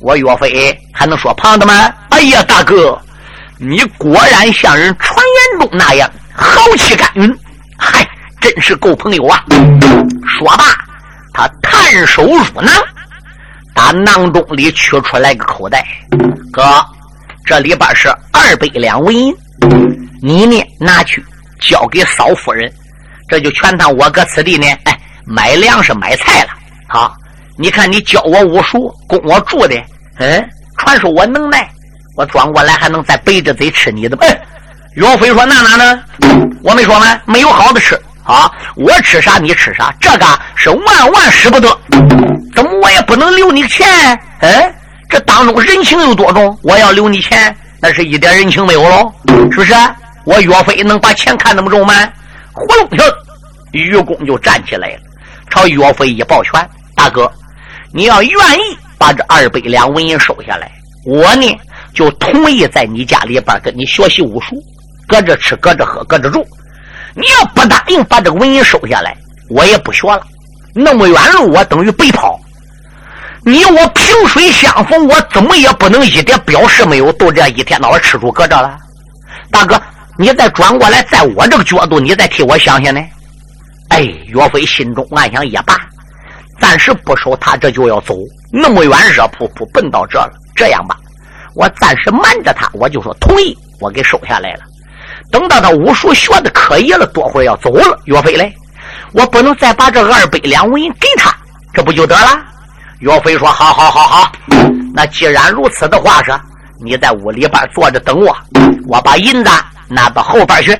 [0.01, 1.91] 我岳飞还能说胖的吗？
[2.11, 3.01] 哎呀，大哥！
[3.59, 7.39] 你果然像人传言中那样豪气干云，
[7.79, 8.07] 嗨，
[8.41, 9.45] 真是够朋友啊！
[10.27, 10.65] 说罢，
[11.33, 12.73] 他探手入囊，
[13.75, 15.87] 打囊中里取出来个口袋，
[16.53, 16.63] 哥，
[17.45, 19.35] 这里边是二百两纹银，
[20.23, 21.25] 你呢拿去
[21.61, 22.73] 交给嫂夫人，
[23.29, 26.51] 这就全当我搁此地呢，哎，买粮食买菜了。
[26.89, 27.17] 好，
[27.57, 29.75] 你看你教我武术，供我住的，
[30.19, 31.69] 嗯，传授我能耐。
[32.15, 34.23] 我转过来还能再背着嘴吃你的吗？
[34.97, 36.03] 岳飞说：“那哪呢？
[36.63, 37.19] 我没说吗？
[37.25, 38.51] 没有好的吃啊！
[38.77, 41.69] 我吃啥你吃啥，这个是万万使不得。
[42.55, 43.87] 怎么我也不能留你钱？
[44.41, 44.73] 哎，
[45.09, 46.59] 这当中人情有多重？
[46.63, 49.13] 我要留你钱，那是一点人情没有喽，
[49.51, 49.75] 是不是？
[50.25, 51.95] 我岳飞能把钱看那么重吗？
[52.53, 52.89] 呼隆
[53.73, 55.01] 一愚公就站起来了，
[55.51, 56.53] 朝岳飞一抱拳
[56.95, 57.31] ：“大哥，
[57.93, 60.71] 你要愿意把这二百两纹银收下来，
[61.05, 61.59] 我呢？”
[61.95, 64.57] 就同意在你家里边跟你学习武术，
[65.07, 66.43] 搁着吃，搁着喝，搁着住。
[67.15, 69.17] 你要不答应把这个文银收下来，
[69.51, 70.23] 我也不学了。
[70.75, 72.39] 那么远路，我等于白跑。
[73.45, 78.79] 你我萍水相逢，我怎么也不能一点表示没有，都这一天到晚吃住搁这了。
[79.51, 79.81] 大哥，
[80.17, 83.03] 你再转过来，在我这个角度，你再替我想想呢？
[83.89, 85.77] 哎，岳飞心中暗想：也罢，
[86.61, 88.17] 暂时不收他，这就要走。
[88.51, 90.33] 那么远，热扑扑奔到这了。
[90.55, 90.97] 这样吧，
[91.55, 94.61] 我暂时瞒着他，我就说同意，我给收下来了。
[95.33, 98.55] 等到他武术学的可以了，多会儿要走了，岳飞嘞，
[99.13, 101.35] 我不能再把这二百两纹银给他，
[101.73, 102.39] 这不就得了？
[103.01, 104.33] 岳飞说：“好好好好，
[104.95, 106.39] 那既然如此的话，说
[106.85, 108.37] 你在屋里边坐着等我，
[108.87, 109.51] 我把银子
[109.89, 110.71] 拿到后边去。”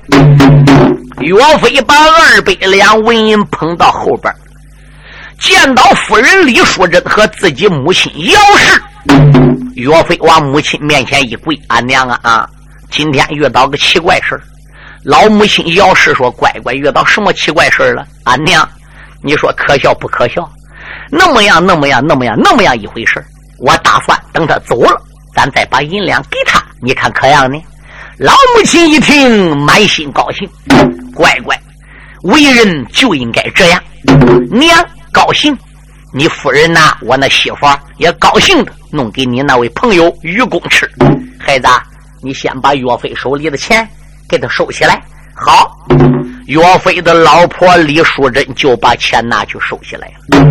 [1.19, 4.33] 岳飞把二百两纹银捧到后边，
[5.41, 8.83] 见到夫人李淑珍和自己母亲姚氏，
[9.75, 12.49] 岳飞往母亲面前一跪：“俺娘啊啊，
[12.93, 14.39] 今天遇到个奇怪事
[15.03, 18.07] 老母亲姚氏说：“乖乖，遇到什么奇怪事了？
[18.25, 18.69] 俺娘，
[19.23, 20.49] 你说可笑不可笑？”
[21.11, 23.25] 那么样，那么样，那么样，那么样一回事
[23.59, 25.03] 我打算等他走了，
[25.35, 27.59] 咱再把银两给他，你看可样呢？
[28.19, 30.49] 老母亲一听，满心高兴。
[31.15, 31.59] 乖乖，
[32.23, 33.83] 为人就应该这样。
[34.51, 34.79] 娘
[35.11, 35.57] 高兴，
[36.13, 40.89] 你夫人呐，我那媳妇也高兴的，弄给你那位朋友愚公吃。
[41.41, 41.67] 孩子，
[42.23, 43.87] 你先把岳飞手里的钱
[44.29, 45.03] 给他收起来。
[45.35, 45.77] 好，
[46.47, 50.47] 岳飞的老婆李淑珍就把钱拿去收起来了。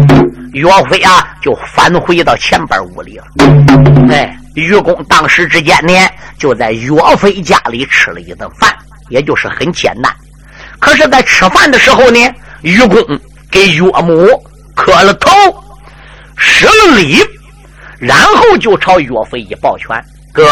[0.53, 3.25] 岳飞啊，就返回到前边屋里了。
[4.10, 5.93] 哎，愚公当时之间呢，
[6.38, 8.75] 就在岳飞家里吃了一顿饭，
[9.10, 10.13] 也就是很简单。
[10.79, 12.19] 可是，在吃饭的时候呢，
[12.63, 12.97] 愚公
[13.49, 14.27] 给岳母
[14.75, 15.29] 磕了头，
[16.36, 17.23] 施了礼，
[17.97, 19.88] 然后就朝岳飞一抱拳
[20.34, 20.43] ：“哥，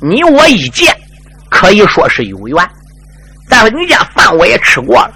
[0.00, 0.96] 你我一见，
[1.50, 2.70] 可以说是有缘。
[3.48, 5.12] 但是你家饭我也吃过了，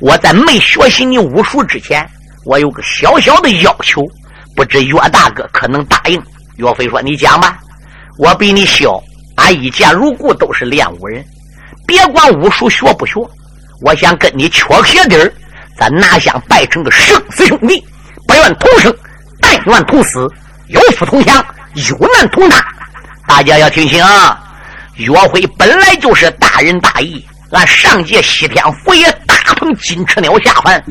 [0.00, 2.08] 我在没学习你武术之前。”
[2.46, 4.02] 我有个小小的要求，
[4.56, 6.20] 不知岳大哥可能答应？
[6.56, 7.58] 岳飞说：“你讲吧，
[8.16, 8.98] 我比你小，
[9.36, 11.22] 俺一见如故，都是练武人，
[11.86, 13.20] 别管武术学不学，
[13.82, 15.30] 我想跟你缺鞋底儿，
[15.76, 17.84] 咱拿香拜成个生死兄弟，
[18.26, 18.94] 不愿同生，
[19.38, 20.26] 但愿同死，
[20.68, 22.58] 有福同享，有难同当。
[23.30, 24.36] 大家要听清啊！
[24.96, 30.82] 岳飞本来就是大仁大义，俺上界西天佛爷。”大鹏金翅鸟下凡，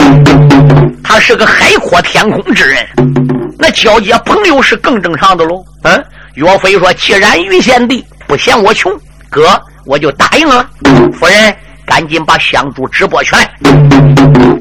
[1.04, 2.88] 他是个海阔天空之人，
[3.58, 5.62] 那交结朋友是更正常的喽。
[5.84, 8.90] 嗯，岳飞说：“既然于贤弟不嫌我穷，
[9.30, 10.66] 哥我就答应了。”
[11.20, 11.54] 夫人，
[11.90, 13.52] 赶紧把香烛直播出来，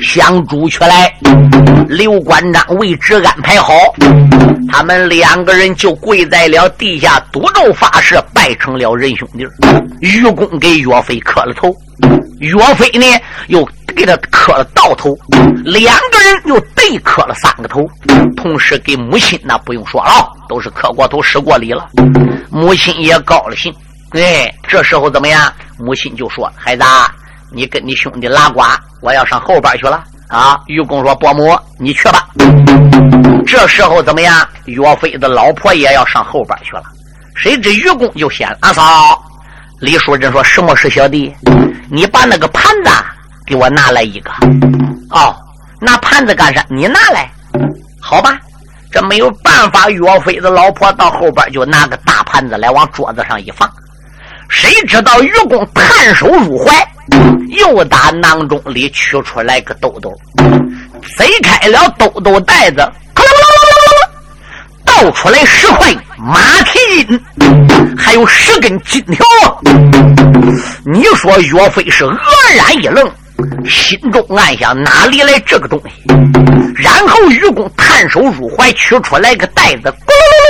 [0.00, 1.14] 香烛出来，
[1.86, 3.74] 刘关张位置安排好，
[4.72, 9.46] 他们两个人就跪在了地下，赌咒发誓，拜成了仁兄弟。
[10.00, 11.76] 愚公给岳飞磕了头，
[12.40, 13.06] 岳飞呢
[13.48, 13.68] 又。
[13.96, 15.18] 给他磕了道头，
[15.64, 17.84] 两个人又对磕了三个头，
[18.36, 21.88] 同时给母亲那不用说了，都是磕过头施过礼了。
[22.48, 23.74] 母亲也高了兴，
[24.12, 25.52] 哎，这时候怎么样？
[25.78, 26.84] 母亲就说：“孩子，
[27.52, 28.62] 你跟你兄弟拉呱，
[29.00, 32.28] 我要上后边去了。”啊，愚公说：“伯母，你去吧。”
[33.46, 34.46] 这时候怎么样？
[34.66, 36.82] 岳飞的老婆也要上后边去了，
[37.34, 38.82] 谁知愚公就先阿嫂
[39.80, 41.34] 李淑珍说：“什么事，小弟？
[41.90, 42.90] 你把那个盘子。”
[43.48, 44.30] 给我拿来一个，
[45.08, 45.34] 哦，
[45.80, 46.62] 拿盘子干啥？
[46.68, 47.30] 你拿来，
[47.98, 48.38] 好吧。
[48.92, 53.66] 这没有办法，岳飞的老婆到后边就拿个大盘子来往桌子上一放。
[54.48, 56.72] 谁知道愚公探手入怀，
[57.48, 60.12] 又打囊中里取出来个兜兜，
[61.06, 62.90] 塞开了兜兜袋子，
[64.84, 67.20] 倒出来十块马蹄金，
[67.96, 69.54] 还有十根金条啊。
[70.84, 72.18] 你说岳飞是愕
[72.56, 73.08] 然一愣。
[73.68, 76.12] 心中暗想：哪里来这个东西？
[76.74, 80.47] 然后愚公探手入怀，取出来个袋子，咕噜噜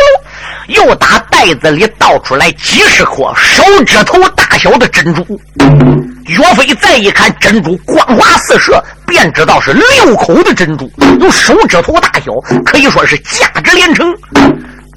[0.68, 5.40] 又打袋子里倒出来几十颗手指头大小的珍珠。
[6.26, 10.90] 岳飞再一看，珍珠光滑四射，便知道是六口的珍珠，
[11.20, 12.32] 有手指头大小，
[12.66, 14.06] 可以说是价值连城。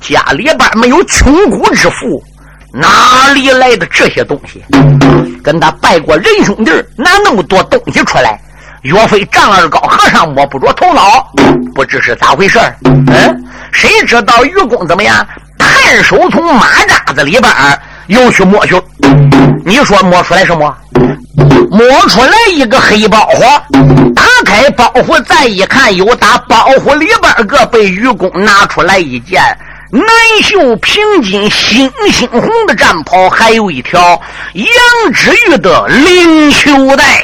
[0.01, 2.21] 家里边没有穷苦之富。
[2.73, 4.63] 哪里来的这些东西？
[5.43, 8.39] 跟他拜过仁兄弟，拿那么多东西出来？
[8.81, 11.31] 岳飞丈二高和尚摸不着头脑，
[11.75, 15.25] 不知是咋回事嗯，谁知道愚公怎么样？
[15.59, 17.53] 探手从马扎子里边
[18.07, 18.81] 又去摸去。
[19.63, 20.75] 你说摸出来什么？
[21.69, 24.13] 摸出来一个黑包袱。
[24.15, 29.41] 打开包袱再一看，有打包袱里边个被愚公拿出来一件。
[29.91, 30.03] 南
[30.41, 34.19] 绣平金星星红的战袍，还有一条
[34.53, 34.67] 羊
[35.13, 37.23] 脂玉的灵袖带。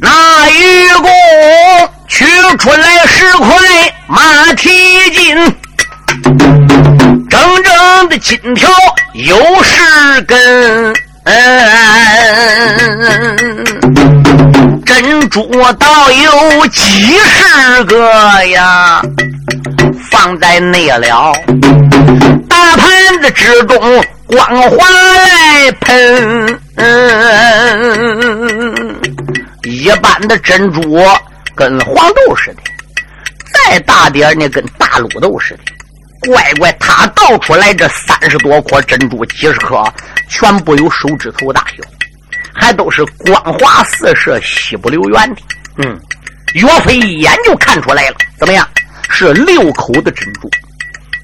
[0.00, 1.10] 那愚公
[2.08, 2.24] 取
[2.58, 3.46] 出来十块
[4.06, 5.36] 马蹄金，
[7.28, 8.70] 整整的金条
[9.12, 10.94] 有十根。
[14.86, 19.02] 珍珠倒有几十个呀，
[20.10, 21.32] 放在内了
[22.48, 22.90] 大盘
[23.22, 24.04] 子之中，
[24.34, 26.60] 光滑来喷。
[29.62, 31.00] 一般的珍珠
[31.54, 32.62] 跟黄豆似的，
[33.52, 35.60] 再大点呢，跟大卤豆似的。
[36.32, 39.84] 乖乖，他倒出来这三十多颗珍珠，几十颗，
[40.28, 41.84] 全部有手指头大小，
[42.52, 45.42] 还都是光滑四射、细不溜圆的。
[45.78, 45.96] 嗯，
[46.54, 48.68] 岳飞一眼就看出来了，怎么样？
[49.10, 50.50] 是六口的珍珠。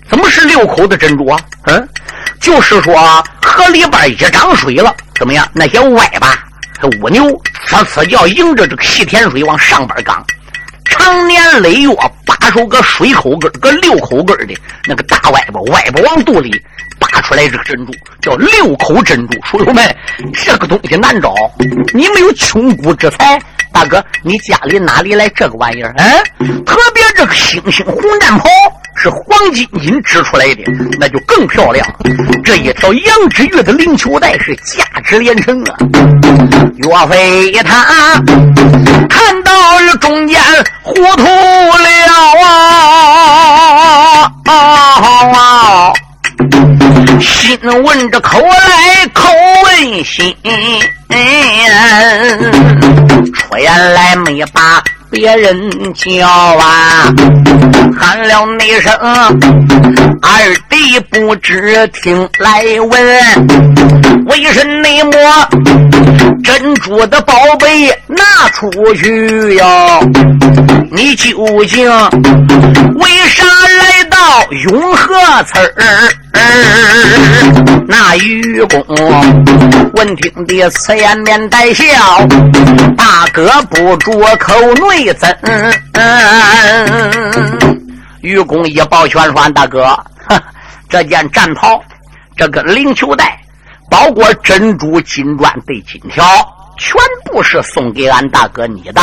[0.08, 1.40] 怎么是六口的珍珠啊？
[1.64, 1.88] 嗯，
[2.40, 2.94] 就是说
[3.42, 5.46] 河里边一涨水了，怎么样？
[5.52, 6.42] 那些歪吧、
[7.02, 7.24] 蜗牛，
[7.68, 10.24] 呲呲叫，迎着这个西天水往上边刚。
[10.84, 11.94] 长年累月，
[12.26, 14.54] 把手个水口根个六口根的
[14.86, 16.50] 那个大歪巴，歪巴往肚里
[16.98, 19.38] 拔出来这个珍珠，叫六口珍珠。
[19.44, 19.96] 书友们，
[20.32, 21.32] 这个东西难找，
[21.94, 23.40] 你没有穷骨之才，
[23.72, 25.94] 大哥，你家里哪里来这个玩意儿？
[25.96, 28.44] 嗯，特别这个星星红战袍
[28.96, 30.62] 是黄金金织出来的，
[30.98, 31.86] 那就更漂亮。
[32.44, 35.76] 这一条羊脂玉的灵球带是价值连城啊！
[36.76, 38.22] 岳飞他
[39.08, 40.40] 看到了中间
[40.82, 41.88] 糊涂了
[44.46, 45.92] 啊！
[47.20, 49.28] 心问着口来口
[49.64, 50.34] 问心，
[53.34, 57.12] 出言来没把别人叫啊，
[57.98, 58.92] 喊了那声
[60.22, 62.90] 二弟不知听来问，
[64.26, 64.64] 为什
[65.04, 65.12] 么
[66.42, 69.64] 珍珠的宝贝拿出去呀？
[70.92, 71.88] 你究竟
[72.96, 73.44] 为啥
[73.78, 75.14] 来到永和
[75.44, 76.12] 村儿？
[77.88, 78.84] 那愚公
[79.94, 81.84] 闻听的此言面带笑，
[82.98, 85.34] 大哥不住口内增。
[88.20, 89.98] 愚公一抱拳说：“大哥，
[90.90, 91.82] 这件战袍，
[92.36, 93.40] 这个灵球带，
[93.90, 96.22] 包括珍珠、金砖对金条，
[96.78, 99.00] 全部是送给俺大哥你的。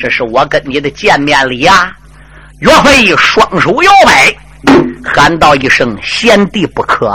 [0.00, 1.92] 这是我跟你的见面礼啊！”
[2.62, 4.32] 岳飞双手摇摆。
[5.04, 7.12] 喊道一声：“贤弟不可！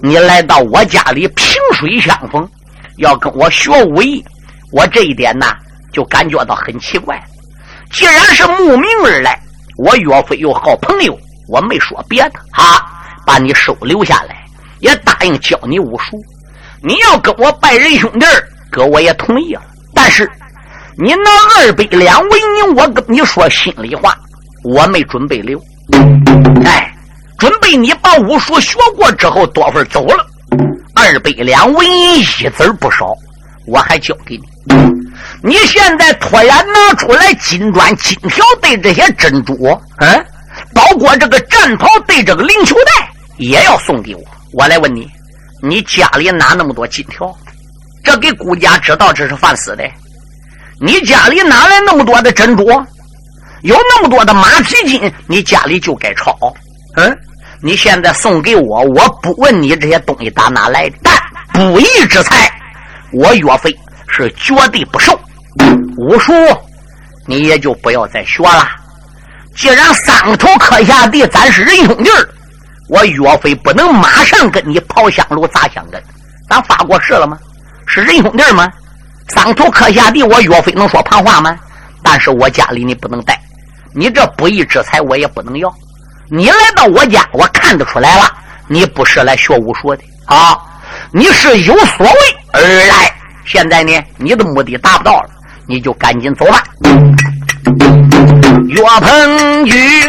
[0.00, 2.48] 你来到我家里萍水相逢，
[2.98, 4.24] 要跟我学武艺，
[4.70, 5.46] 我这一点呢
[5.92, 7.20] 就感觉到很奇怪。
[7.90, 9.36] 既然是慕名而来，
[9.76, 11.18] 我岳飞又好朋友，
[11.48, 12.86] 我没说别的啊，
[13.26, 14.44] 把你收留下来，
[14.78, 16.16] 也答应教你武术。
[16.84, 18.24] 你要跟我拜仁兄弟，
[18.70, 19.62] 哥我也同意了。
[19.92, 20.30] 但是
[21.02, 24.14] 你那二百两为银，我跟你说心里话，
[24.64, 25.58] 我没准备留。”
[26.62, 26.94] 哎，
[27.38, 30.26] 准备你把武术学过之后，多份走了。
[30.94, 33.14] 二百两纹银一子不少，
[33.66, 34.42] 我还交给你。
[35.42, 39.54] 你现在突然拿出来金砖、金条对这些珍珠，
[40.00, 40.26] 嗯，
[40.74, 44.22] 包括这个战袍对这个灵球带，也要送给我。
[44.52, 45.08] 我来问你，
[45.62, 47.34] 你家里哪那么多金条？
[48.04, 49.84] 这给顾家知道这是犯死的。
[50.80, 52.64] 你家里哪来那么多的珍珠？
[53.62, 56.34] 有那么多的马蹄金，你家里就该抄。
[56.96, 57.18] 嗯，
[57.62, 61.14] 你现在送给我，我不问你这些东西打哪来，但
[61.52, 62.50] 不义之财，
[63.12, 63.78] 我岳飞
[64.08, 65.12] 是绝对不收。
[65.98, 66.32] 武术
[67.26, 68.66] 你也就不要再学了。
[69.54, 72.10] 既然三头磕下地，咱是仁兄弟
[72.88, 76.02] 我岳飞不能马上跟你跑香炉砸香根。
[76.48, 77.38] 咱发过誓了吗？
[77.86, 78.66] 是仁兄弟吗？
[79.34, 81.56] 三个头磕下地，我岳飞能说旁话吗？
[82.02, 83.40] 但是我家里你不能带。
[83.94, 85.72] 你这不义之财我也不能要。
[86.28, 88.30] 你来到我家，我看得出来了，
[88.68, 90.56] 你不是来学武术的啊，
[91.12, 92.14] 你是有所为
[92.52, 93.12] 而来。
[93.44, 95.30] 现在呢，你的目的达不到了，
[95.66, 96.62] 你就赶紧走吧。
[98.68, 100.00] 岳鹏举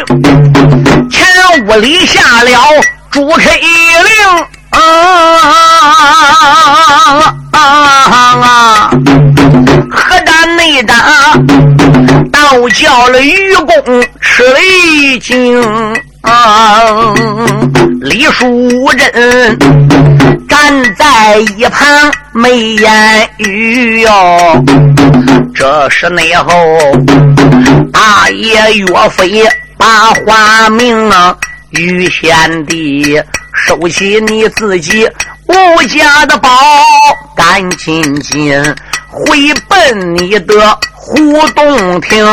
[1.10, 1.26] 前
[1.66, 2.50] 屋里下了
[3.10, 4.78] 朱开令啊，
[9.90, 10.96] 何战内战。
[12.30, 15.62] 倒叫了愚公吃了一惊
[16.22, 17.14] 啊！
[18.00, 19.58] 李淑珍
[20.48, 21.88] 站在一旁
[22.32, 24.62] 没言语哟。
[25.54, 26.52] 这是内后
[27.92, 29.42] 大爷岳飞
[29.76, 29.86] 把
[30.26, 31.34] 话明啊，
[31.70, 33.18] 于贤弟
[33.54, 35.08] 收起你自己
[35.46, 36.48] 无家的宝，
[37.36, 38.62] 赶紧紧
[39.08, 40.78] 回奔你的。
[41.04, 41.16] 胡
[41.48, 42.24] 洞庭，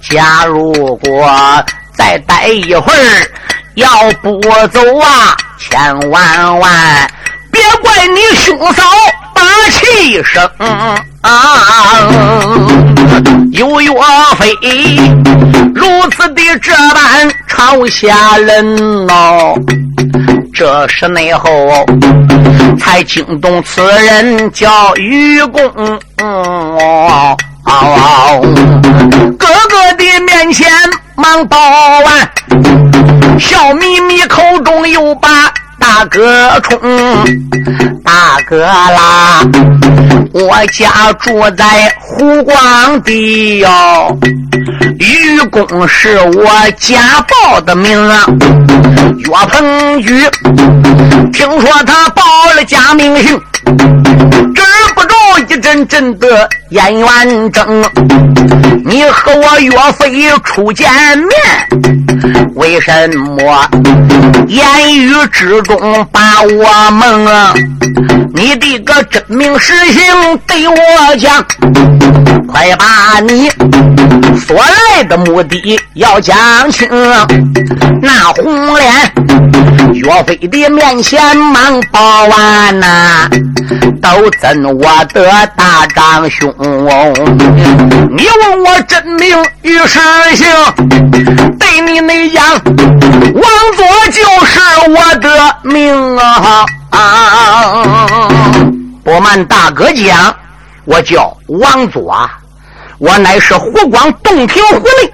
[0.00, 1.28] 假如果
[1.96, 3.30] 再待一会儿，
[3.74, 3.90] 要
[4.22, 7.10] 不走啊，千万万
[7.50, 8.82] 别怪你兄嫂
[9.34, 9.42] 把
[9.72, 10.48] 气生
[11.20, 12.08] 啊！
[13.50, 13.90] 有岳
[14.38, 14.54] 飞
[15.74, 18.78] 如此的这般朝下人
[19.08, 19.58] 哦，
[20.56, 21.50] 这是内后
[22.80, 25.60] 才惊动此人叫愚公。
[29.36, 30.66] 哥哥的面前
[31.14, 35.28] 忙报完，笑眯眯口中又把
[35.78, 36.78] 大哥冲，
[38.04, 39.42] 大哥啦，
[40.32, 44.18] 我家住在湖光地哟，
[44.98, 48.24] 愚公是我家报的名啊，
[49.18, 50.28] 岳鹏举，
[51.32, 52.22] 听说他报
[52.54, 53.40] 了假名姓。
[54.54, 54.62] 知
[54.94, 57.84] 不中一阵阵的眼圆睁，
[58.84, 61.28] 你和我岳飞初见面，
[62.54, 63.68] 为什么
[64.46, 67.26] 言语之中把我蒙？
[68.34, 70.02] 你的个真名实姓
[70.46, 71.44] 对我讲，
[72.46, 73.50] 快把你
[74.38, 76.88] 所来的目的要讲清。
[78.00, 79.12] 那红脸
[79.94, 83.28] 岳飞的面前忙报完呐。
[84.00, 84.08] 都
[84.40, 86.54] 怎我的大长兄？
[88.16, 89.98] 你问我真名与实
[90.36, 90.46] 姓，
[91.58, 93.42] 对你那样，王
[93.76, 96.64] 佐就是我的命啊！
[99.02, 100.34] 不瞒大哥讲，
[100.86, 102.38] 我叫王佐啊，
[102.98, 105.12] 我乃是湖广洞庭湖内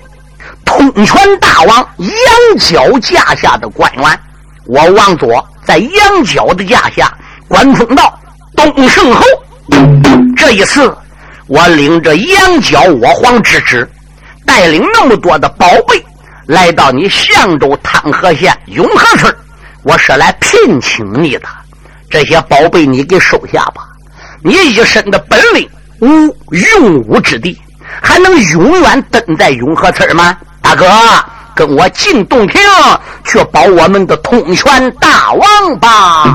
[0.65, 4.21] 通权大王杨角驾下的官员。
[4.67, 7.13] 我王佐在杨角的驾下
[7.49, 8.17] 官封到。
[8.55, 9.25] 东胜侯，
[10.37, 10.95] 这一次
[11.47, 13.91] 我领着杨角我皇之旨，
[14.47, 16.05] 带领那么多的宝贝
[16.47, 19.35] 来到你象州汤河县永和村，
[19.83, 21.49] 我是来聘请你的。
[22.11, 23.89] 这些宝贝你给收下吧。
[24.45, 25.69] 你一身的本领
[26.01, 26.07] 无
[26.51, 27.57] 用武之地，
[28.01, 30.37] 还能永远蹲在永和村吗？
[30.61, 30.87] 大哥，
[31.55, 32.61] 跟我进洞庭
[33.25, 36.35] 去保我们的通权大王吧。